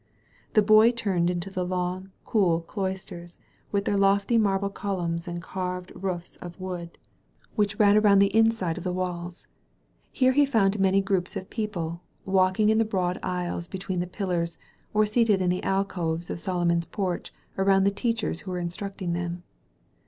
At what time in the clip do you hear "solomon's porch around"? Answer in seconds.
16.39-17.83